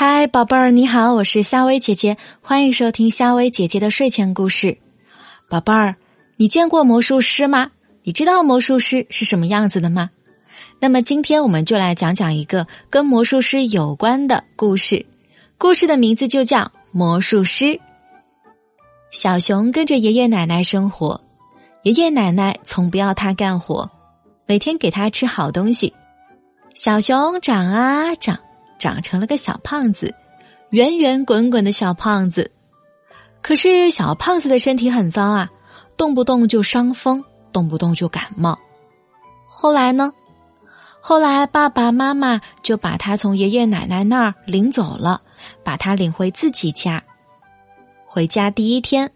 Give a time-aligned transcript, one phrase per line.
[0.00, 4.78] 嗨，宝贝儿，你好，我是夏薇姐姐，欢迎收听夏薇姐姐的睡前故事。
[5.48, 5.96] 宝贝儿，
[6.36, 7.72] 你见过魔术师吗？
[8.04, 10.10] 你知道魔术师是什么样子的吗？
[10.78, 15.04] 那么今天我们就来讲讲一个跟魔术师有关的故事。
[15.58, 16.60] 故事的名字就叫
[16.92, 17.64] 《魔术师》。
[19.10, 21.20] 小熊跟着爷爷奶奶生活，
[21.82, 23.90] 爷爷奶奶从不要他干活，
[24.46, 25.92] 每天给他吃好东西。
[26.72, 28.38] 小熊长啊长。
[28.78, 30.14] 长成了个小胖子，
[30.70, 32.50] 圆圆滚滚的小胖子。
[33.40, 35.50] 可是小胖子的身体很糟啊，
[35.96, 37.22] 动不动就伤风，
[37.52, 38.58] 动不动就感冒。
[39.46, 40.12] 后来呢？
[41.00, 45.22] 后来爸爸妈妈就把他从爷爷奶奶那儿领走了，
[45.64, 47.02] 把他领回自己家。
[48.04, 49.10] 回家第一天，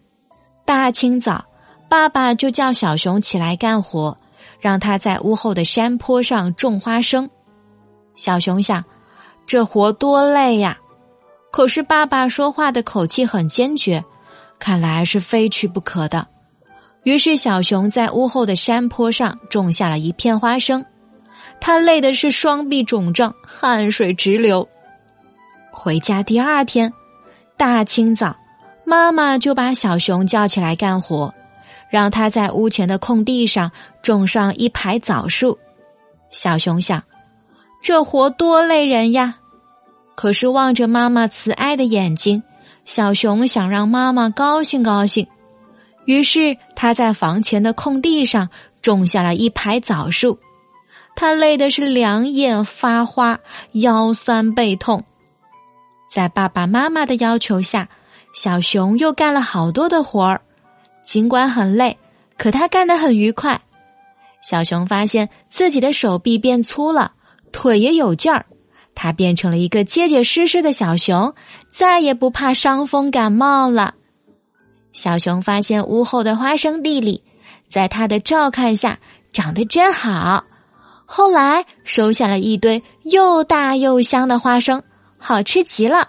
[0.65, 1.45] 大清早，
[1.89, 4.17] 爸爸就叫小熊起来干活，
[4.61, 7.29] 让他在屋后的山坡上种花生。
[8.15, 8.83] 小熊想。
[9.52, 10.78] 这活多累呀！
[11.50, 14.03] 可是爸爸说话的口气很坚决，
[14.59, 16.27] 看来是非去不可的。
[17.03, 20.83] 于是小熊在屋后的山坡上种下了一片花生，
[21.61, 24.67] 他累的是双臂肿胀，汗水直流。
[25.70, 26.91] 回家第二天，
[27.59, 28.34] 大清早，
[28.87, 31.31] 妈妈就把小熊叫起来干活，
[31.91, 35.59] 让他在屋前的空地上种上一排枣树。
[36.31, 37.03] 小熊想。
[37.83, 39.41] 这活多累人呀！
[40.15, 42.43] 可是望着妈妈慈爱的眼睛，
[42.85, 45.27] 小熊想让妈妈高兴高兴。
[46.05, 48.49] 于是他在房前的空地上
[48.81, 50.39] 种下了一排枣树。
[51.15, 53.39] 他累的是两眼发花，
[53.73, 55.05] 腰酸背痛。
[56.11, 57.89] 在爸爸妈妈的要求下，
[58.35, 60.41] 小熊又干了好多的活儿。
[61.05, 61.99] 尽管很累，
[62.37, 63.61] 可他干得很愉快。
[64.43, 67.13] 小熊发现自己的手臂变粗了。
[67.53, 68.47] 腿也有劲儿，
[68.95, 71.35] 它变成了一个结结实实的小熊，
[71.71, 73.95] 再也不怕伤风感冒了。
[74.93, 77.22] 小熊发现屋后的花生地里，
[77.69, 78.99] 在他的照看下
[79.33, 80.44] 长得真好。
[81.05, 84.83] 后来收下了一堆又大又香的花生，
[85.19, 86.09] 好吃极了。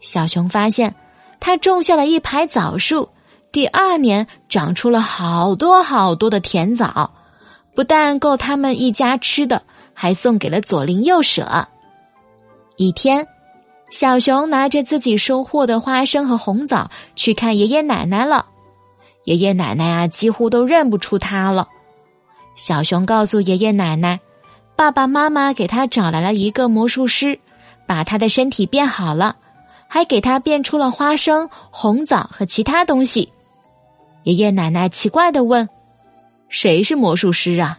[0.00, 0.94] 小熊发现，
[1.40, 3.08] 他种下了一排枣树，
[3.52, 7.14] 第二年长出了好多好多的甜枣，
[7.74, 9.62] 不但够他们一家吃的。
[9.96, 11.68] 还送给了左邻右舍。
[12.76, 13.26] 一天，
[13.90, 18.46] 小熊拿着自己收获的花生和红枣去看爷爷奶奶了。
[19.24, 21.68] 爷爷奶奶啊，几乎都认不出他了。
[22.56, 24.20] 小熊告诉爷爷奶奶，
[24.76, 27.38] 爸爸妈妈给他找来了一个魔术师，
[27.86, 29.36] 把他的身体变好了，
[29.88, 33.32] 还给他变出了花生、红枣和其他东西。
[34.24, 35.68] 爷爷奶奶奇怪的问
[36.48, 37.78] ：“谁是魔术师啊？”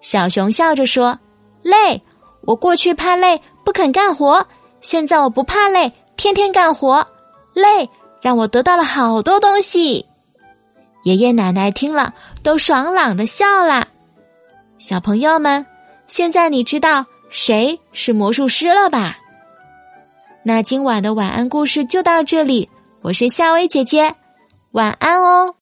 [0.00, 1.18] 小熊笑着说。
[1.62, 2.00] 累，
[2.42, 4.46] 我过去怕累，不肯干活。
[4.80, 7.04] 现在我不怕累，天天干活。
[7.52, 7.90] 累
[8.22, 10.06] 让我得到了好多东西。
[11.02, 13.88] 爷爷奶奶听了都爽朗的笑了。
[14.78, 15.66] 小朋友们，
[16.06, 19.16] 现在你知道谁是魔术师了吧？
[20.44, 22.70] 那今晚的晚安故事就到这里。
[23.02, 24.14] 我是夏薇姐姐，
[24.70, 25.52] 晚安哦。